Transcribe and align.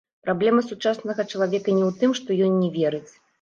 Праблема 0.27 0.63
сучаснага 0.69 1.25
чалавека 1.31 1.69
не 1.77 1.83
ў 1.89 1.91
тым, 2.01 2.17
што 2.21 2.39
ён 2.47 2.57
не 2.65 2.73
верыць. 2.81 3.07